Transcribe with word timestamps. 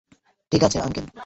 ঠিক 0.51 0.61
আছে, 0.63 0.77
আংকেল। 0.81 1.05